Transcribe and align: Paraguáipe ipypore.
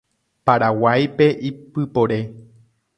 Paraguáipe 0.45 1.27
ipypore. 1.49 2.19